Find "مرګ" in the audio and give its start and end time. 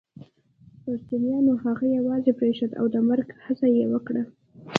3.09-3.27